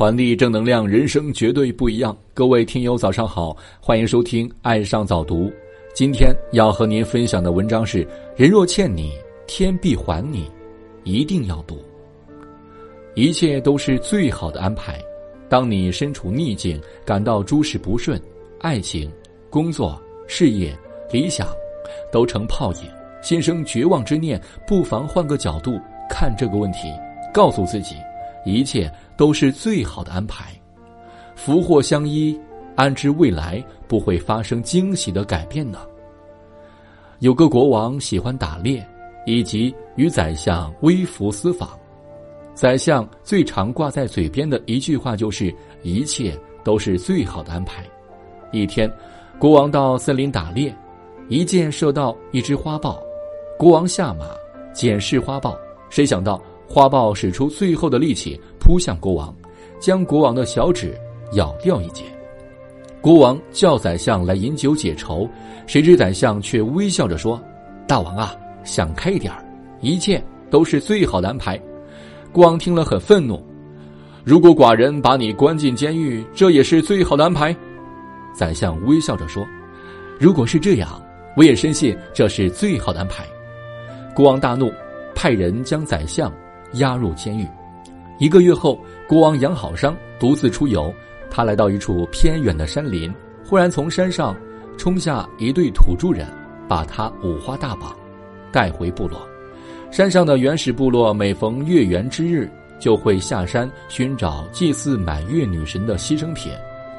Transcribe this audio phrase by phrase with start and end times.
[0.00, 2.16] 传递正能量，人生绝对不一样。
[2.32, 5.44] 各位听友，早上好，欢迎收听《爱上早读》。
[5.94, 9.12] 今天要和您分享的文章是：人若欠你，
[9.46, 10.50] 天必还你，
[11.04, 11.76] 一定要读。
[13.14, 14.98] 一切都是最好的安排。
[15.50, 18.18] 当你身处逆境，感到诸事不顺，
[18.60, 19.12] 爱情、
[19.50, 20.74] 工作、事业、
[21.12, 21.46] 理想
[22.10, 22.90] 都成泡影，
[23.20, 26.88] 心生绝望之念，不妨换个角度看这个问题，
[27.34, 27.96] 告诉自己。
[28.44, 30.52] 一切都是最好的安排，
[31.34, 32.38] 福祸相依，
[32.74, 35.78] 安知未来不会发生惊喜的改变呢？
[37.18, 38.86] 有个国王喜欢打猎，
[39.26, 41.68] 以及与宰相微服私访。
[42.54, 47.84] 宰相最常挂在嘴边的一句话就是：“一切都是最好的安排。”
[48.52, 48.90] 一天，
[49.38, 50.74] 国王到森林打猎，
[51.28, 53.00] 一箭射到一只花豹，
[53.58, 54.26] 国王下马
[54.72, 55.56] 检视花豹，
[55.88, 56.40] 谁想到？
[56.72, 59.34] 花豹使出最后的力气扑向国王，
[59.80, 60.96] 将国王的小指
[61.32, 62.04] 咬掉一截。
[63.00, 65.28] 国王叫宰相来饮酒解愁，
[65.66, 67.42] 谁知宰相却微笑着说
[67.88, 69.34] ：“大王啊，想开一点
[69.80, 71.60] 一切都是最好的安排。”
[72.30, 73.44] 国王听了很愤怒
[74.22, 77.52] ：“如果寡人把你关进监狱，这也是最好的安排？”
[78.32, 79.44] 宰相微笑着说
[80.20, 81.02] ：“如果是这样，
[81.36, 83.26] 我也深信这是最好的安排。”
[84.14, 84.72] 国王大怒，
[85.16, 86.32] 派人将宰相。
[86.74, 87.46] 押入监狱。
[88.18, 90.92] 一个月后，国王养好伤，独自出游。
[91.30, 93.12] 他来到一处偏远的山林，
[93.44, 94.36] 忽然从山上
[94.76, 96.26] 冲下一对土著人，
[96.68, 97.94] 把他五花大绑，
[98.50, 99.20] 带回部落。
[99.90, 106.52] 山上的原始部落每逢月圆之日，就会下山寻找祭祀满月女神的牺牲品。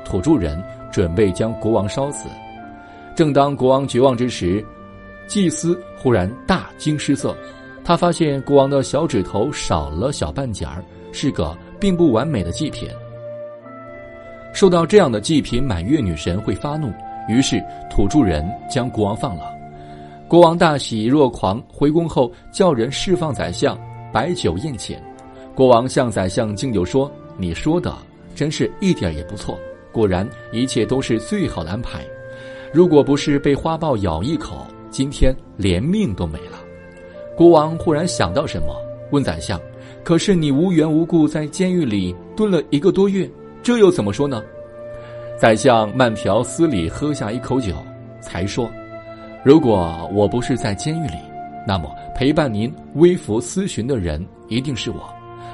[0.05, 2.27] 土著人准备将国王烧死。
[3.15, 4.65] 正当国王绝望之时，
[5.27, 7.35] 祭司忽然大惊失色。
[7.83, 12.87] 他发现国王的小指头少了小半截儿，是个并不完美的祭品。
[14.53, 16.91] 受到这样的祭品，满月女神会发怒，
[17.27, 19.43] 于是土著人将国王放了。
[20.27, 23.77] 国王大喜若狂，回宫后叫人释放宰相，
[24.13, 24.97] 摆酒宴请。
[25.55, 27.93] 国王向宰相敬酒说：“你说的
[28.35, 29.57] 真是一点也不错，
[29.91, 32.05] 果然一切都是最好的安排。
[32.73, 36.50] 如果不是被花豹咬一口，今天连命都没了。”
[37.35, 38.75] 国王忽然想到什么，
[39.11, 39.59] 问宰相
[40.03, 43.29] ：“可是你无缘无故在监狱里蹲了一个多月，
[43.63, 44.43] 这又怎么说呢？”
[45.39, 47.73] 宰相慢条斯理喝下一口酒，
[48.21, 48.69] 才说
[49.43, 51.15] ：“如果我不是在监狱里，
[51.67, 55.01] 那么陪伴您微服私巡的人一定是我。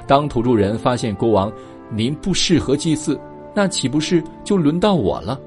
[0.05, 1.51] 当土著人发现国王
[1.89, 3.17] 您不适合祭祀，
[3.53, 5.39] 那岂不是就轮到我了？”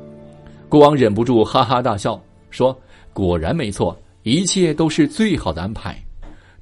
[0.70, 2.74] 国王忍不住哈哈大笑，说
[3.12, 5.94] ：“果然没错，一切都是最好的安排。”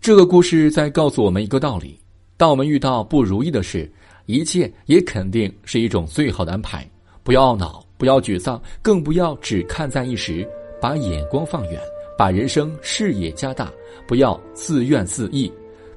[0.00, 1.98] 这个故事在告诉我们一个道理：
[2.36, 3.90] 当我们遇到不如意的事，
[4.26, 6.88] 一切也肯定是一种最好的安排。
[7.22, 10.48] 不要懊恼，不要沮丧，更不要只看在一时，
[10.80, 11.80] 把眼光放远，
[12.16, 13.70] 把人生视野加大。
[14.06, 15.50] 不要自怨自艾，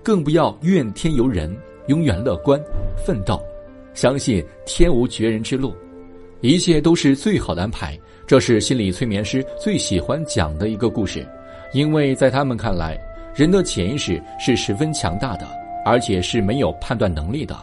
[0.04, 1.56] 更不要怨天尤人。
[1.88, 2.62] 永远乐观，
[3.06, 3.42] 奋斗，
[3.94, 5.74] 相信天无绝人之路，
[6.42, 7.98] 一切都是最好的安排。
[8.28, 11.26] 这是心理催眠师最喜欢讲的一个故事，
[11.74, 13.00] 因为在他们看来。
[13.34, 15.48] 人的潜意识是十分强大的，
[15.86, 17.56] 而且是没有判断能力的。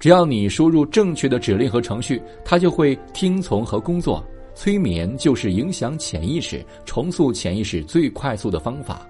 [0.00, 4.22] 只要你输入正确的指令和程序，它就会听从和工作。
[4.54, 9.04] 催眠就是影响潜意识、重塑潜意识最快速的方法。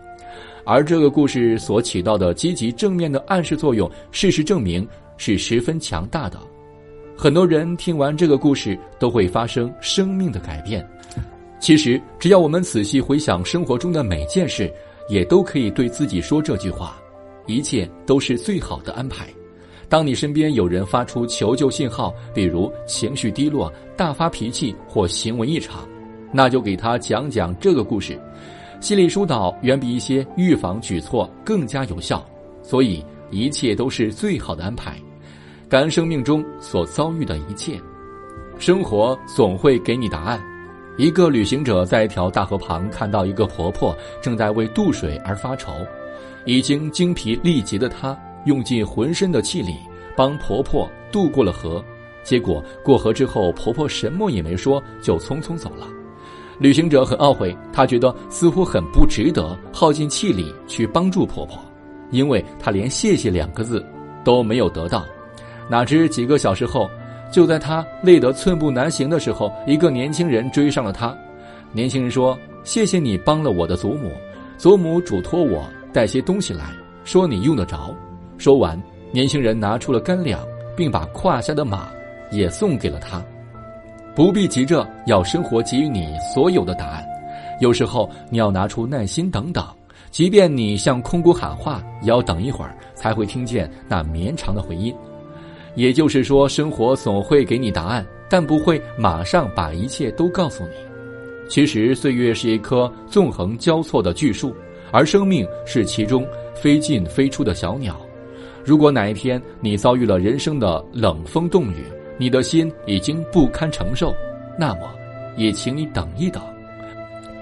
[0.64, 4.86] 而这个故事所起到的积极正面的暗示作用，事实证明
[5.18, 6.38] 是十分强大的。
[7.16, 10.86] 很多人听完这个故事都会发生生命的改变。
[11.60, 14.72] 其实，只要我们仔细回想生活中的每件事。
[15.08, 16.96] 也都可以对自己说这句话：
[17.46, 19.28] 一切都是最好的安排。
[19.88, 25.86] 当你身边有人发出求救信号，比如情绪低落、大发脾气或行为异常，
[26.32, 28.18] 那就给他讲讲这个故事。
[28.80, 32.24] 心理疏导远比一些预防举措更加有效。
[32.62, 34.96] 所以，一切都是最好的安排。
[35.68, 37.78] 感恩生命中所遭遇的一切，
[38.58, 40.42] 生活总会给你答案。
[40.96, 45.72] 一个旅行者在一条大河旁看到一个婆婆正在为渡水而发愁，
[46.44, 49.74] 已经精疲力竭的她用尽浑身的气力
[50.16, 51.84] 帮婆婆渡过了河，
[52.22, 55.88] 结果过河之后，婆婆什么也没说就匆匆走了。
[56.60, 61.58] 旅行者很懊悔，他觉得似乎很不值得耗尽气力去帮助婆婆，
[62.12, 63.84] 因为他连谢谢两个字
[64.22, 65.04] 都没有得到。
[65.68, 66.88] 哪知几个小时后。
[67.30, 71.16] 就在他累得寸步难行的时候，一个年轻人追上了他。
[71.72, 74.10] 年轻人说：“谢谢你帮了我的祖母，
[74.56, 76.64] 祖母嘱托我带些东西来，
[77.04, 77.94] 说你用得着。”
[78.38, 78.80] 说完，
[79.10, 80.40] 年轻人拿出了干粮，
[80.76, 81.88] 并把胯下的马
[82.30, 83.22] 也送给了他。
[84.14, 87.04] 不必急着要生活给予你所有的答案，
[87.60, 89.66] 有时候你要拿出耐心等等，
[90.12, 94.94] 即便你向空谷喊话，也要等一会儿才会听见那绵长的回音。
[95.74, 100.70] 也就是说，生活总会给你答案，但不会马上把一切都告诉你。
[101.48, 104.54] 其实，岁月是一棵纵横交错的巨树，
[104.90, 108.00] 而生命是其中飞进飞出的小鸟。
[108.64, 111.84] 如果哪一天你遭遇了人生的冷风冻雨，
[112.16, 114.14] 你的心已经不堪承受，
[114.58, 114.90] 那么，
[115.36, 116.42] 也请你等一等。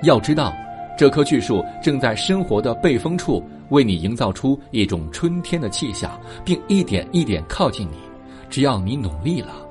[0.02, 0.52] 要知道，
[0.98, 8.11] 这棵巨树正在生活的背风处为你营造出一种春天的气象，并一点一点靠近你。
[8.52, 9.66] 只要你努力了，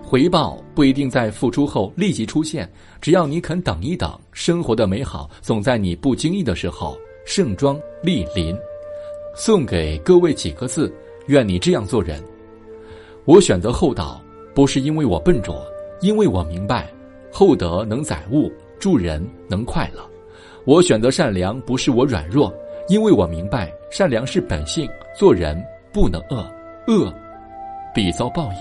[0.00, 2.70] 回报不一定在付出后立即出现。
[3.00, 6.96] 只要你肯等一等，生活的美好总在你不经意的时候
[7.26, 8.56] 盛装莅临。
[9.34, 10.94] 送给各位几个字：
[11.26, 12.22] 愿你这样做人。
[13.24, 14.22] 我选择厚道，
[14.54, 15.60] 不是因为我笨拙，
[16.00, 16.88] 因为我明白，
[17.32, 20.00] 厚德能载物，助人能快乐。
[20.64, 22.54] 我选择善良，不是我软弱，
[22.88, 24.88] 因为我明白，善良是本性，
[25.18, 25.60] 做人
[25.92, 26.46] 不能恶，
[26.86, 27.12] 恶
[27.94, 28.58] 必遭报应。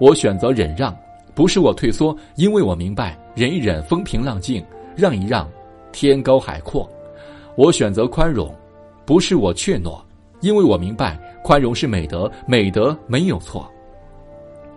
[0.00, 0.96] 我选择忍让，
[1.34, 4.64] 不是我退缩，因为我明白，忍一忍风平浪静，
[4.96, 5.48] 让一让
[5.92, 6.88] 天高海阔。
[7.56, 8.52] 我选择宽容，
[9.04, 10.00] 不是我怯懦，
[10.40, 13.70] 因为我明白，宽容是美德，美德没有错。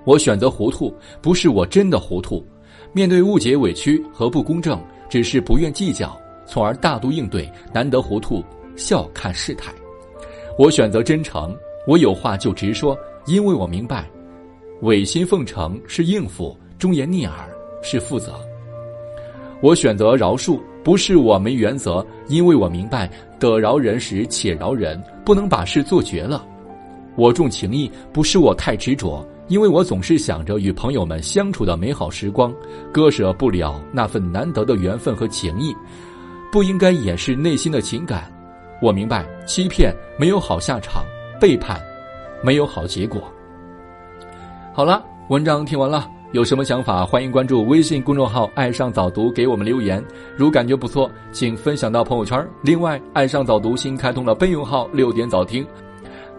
[0.06, 2.46] 我选择糊涂，不是我真的糊涂。
[2.94, 4.80] 面对误解、委屈和不公正，
[5.10, 6.16] 只是不愿计较，
[6.46, 7.52] 从而大度应对。
[7.74, 8.44] 难得糊涂，
[8.76, 9.74] 笑看事态。
[10.58, 12.98] 我选择真诚，我有话就直说，
[13.28, 14.10] 因为我明白，
[14.82, 17.34] 违心奉承是应付，忠言逆耳
[17.84, 18.34] 是负责。
[19.62, 26.46] 我选择饶恕，不是我没原则，因为我明白，得饶人时且饶人，不能把事做绝了。
[27.16, 29.28] 我重情义，不是我太执着。
[29.48, 32.54] 因为我总是想着与朋友们相处的美好时光，
[32.92, 35.74] 割舍不了那份难得的缘分和情谊，
[36.52, 38.30] 不应该掩饰内心的情感。
[38.82, 41.02] 我明白，欺骗没有好下场，
[41.40, 41.82] 背叛
[42.44, 43.22] 没有好结果。
[44.74, 50.04] 好了，文章听完了，有什么想法，欢迎关注微信公众号“爱上早读”，给我们留言。
[50.36, 52.48] 如感觉不错，请分享到朋友圈。
[52.62, 55.66] 另外，爱上早读新开通了备用号“六点早听”，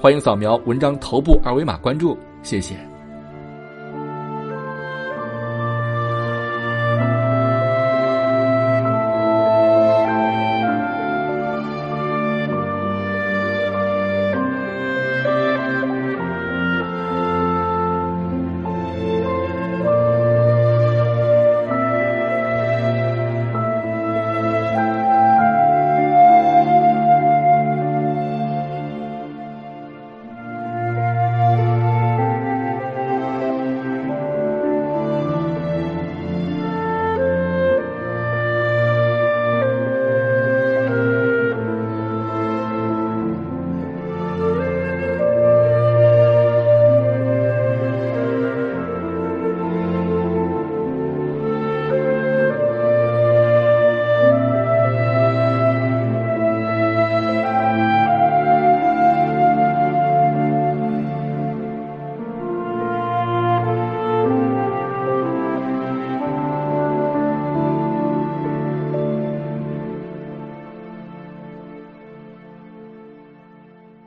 [0.01, 2.17] 欢迎扫描文章头部二维码关注。
[2.43, 2.88] 谢谢。